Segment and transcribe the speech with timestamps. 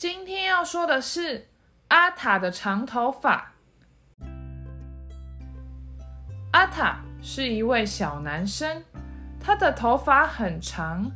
[0.00, 1.46] 今天要说的是
[1.88, 3.52] 阿塔的长头发。
[6.52, 8.82] 阿塔是一位小男生，
[9.38, 11.12] 他的头发很长，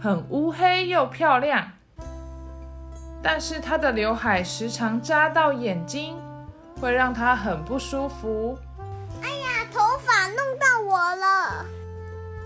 [0.00, 1.72] 很乌黑又漂亮，
[3.20, 6.16] 但是他的刘海时常扎到眼睛，
[6.80, 8.56] 会让他很不舒服。
[9.20, 11.66] 哎呀，头发弄到我了！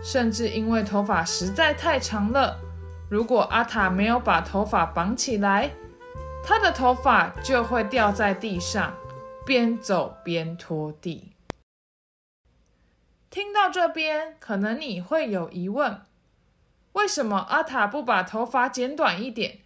[0.02, 2.58] 甚至因为头发实在太长了，
[3.10, 5.70] 如果阿塔没有把头发绑起来，
[6.44, 8.94] 他的头发就会掉在地上，
[9.46, 11.32] 边走边拖地。
[13.30, 16.00] 听到这边，可能你会有疑问：
[16.92, 19.60] 为什么阿塔不把头发剪短一点？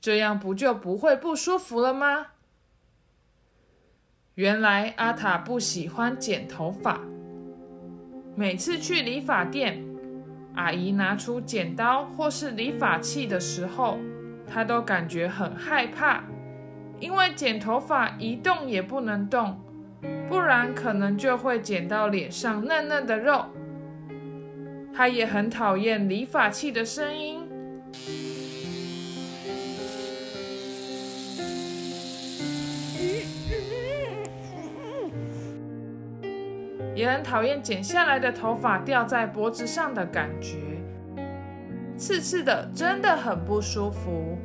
[0.00, 2.28] 这样不就不会不舒服了吗？
[4.34, 7.00] 原来阿塔不喜欢剪头发。
[8.36, 9.82] 每次去理发店，
[10.56, 13.98] 阿姨拿出剪刀或是理发器的时候，
[14.46, 16.24] 她都感觉很害怕，
[16.98, 19.60] 因为剪头发一动也不能动，
[20.28, 23.44] 不然可能就会剪到脸上嫩嫩的肉。
[24.94, 27.46] 她也很讨厌理发器的声音，
[36.96, 40.56] 也很讨厌剪下来的头发掉在脖子上的感觉，
[41.94, 44.38] 刺刺的，真的很不舒服。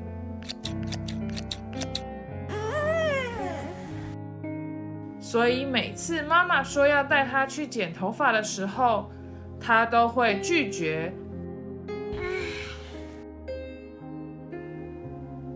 [5.22, 9.10] 所以每次妈妈说要带他去剪头发的时候，
[9.58, 11.14] 他都会拒绝。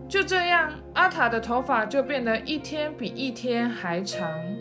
[0.08, 4.55] 就这样，阿塔的头发就变得一天比一天还长。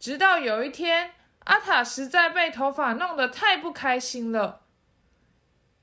[0.00, 1.12] 直到有一天，
[1.44, 4.62] 阿塔实在被头发弄得太不开心了，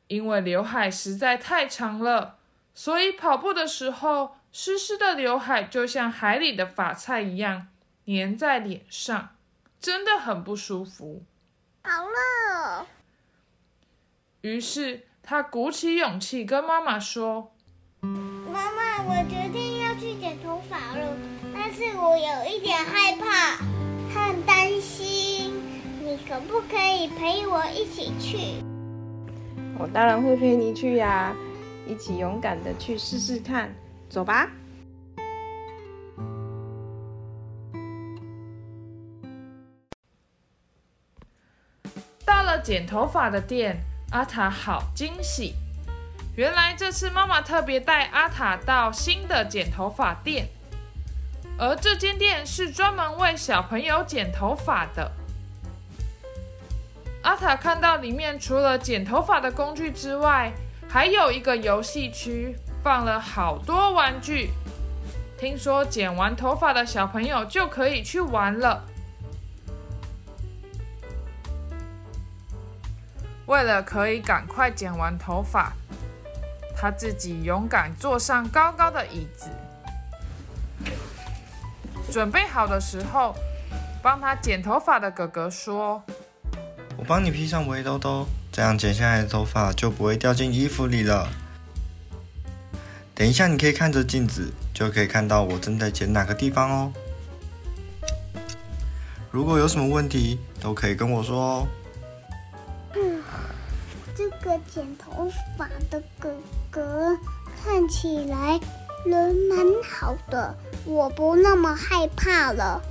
[0.08, 2.40] 因为刘海实在太长了，
[2.74, 7.68] 所以跑步的时候，湿湿的刘海就像海里的发菜一样
[8.08, 9.36] 粘在脸上，
[9.80, 11.22] 真的很不舒服。
[11.84, 12.88] 好了，
[14.42, 17.54] 于是他鼓起勇气跟妈妈说
[18.02, 21.16] 妈妈，我决定要去剪头发了，
[21.54, 23.27] 但是我有一点害怕，
[26.38, 28.64] 可不可以陪我一起去？
[29.80, 31.36] 我当然会陪你去呀、
[31.88, 33.74] 一起勇敢的去试试看，
[34.08, 34.48] 走吧。
[42.24, 43.76] 到了剪头发的店，
[44.12, 45.56] 阿塔好惊喜。
[46.36, 50.48] 原来这次妈妈特别带阿塔到新的剪头发店，
[51.58, 55.12] 而这间店是专门为小朋友剪头发的。
[57.28, 60.50] 阿塔看到里面除了剪头发的工具之外，
[60.88, 64.52] 还有一个游戏区，放了好多玩具。
[65.38, 68.82] 听说剪完头发的小朋友就可以去玩了。
[73.46, 75.74] 为了可以赶快剪完头发，
[76.78, 79.50] 他自己勇敢坐上高高的椅子。
[82.10, 83.36] 准备好的时候，
[84.02, 86.02] 帮他剪头发的哥哥说
[86.98, 91.30] 我帮你披上围兜兜，这样剪下来的头发就不会掉进衣服里了。
[93.14, 96.92] 等一下，你可以看着镜子，就可以看到我正在剪哪个地方哦。
[99.32, 101.68] 如果有什么问题，都可以跟我说哦。
[104.16, 106.36] 这个剪头发的哥
[106.72, 107.16] 哥
[107.64, 108.60] 看起来
[109.06, 112.82] 人蛮好的，我不那么害怕了。：“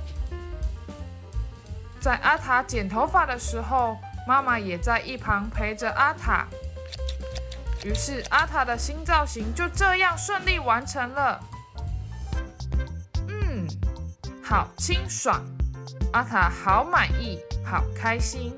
[1.99, 3.97] 在阿塔剪头发的时候，
[4.27, 6.45] 妈妈也在一旁陪着阿塔。”
[7.85, 11.39] 于是阿塔的新造型就这样顺利完成了。
[13.29, 13.65] 嗯，
[14.43, 15.41] 好清爽，
[16.11, 18.57] 阿塔好满意，好开心。